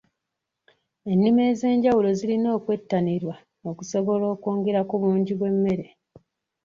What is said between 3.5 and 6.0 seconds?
okusobola okwongera ku bungi bw'emmere.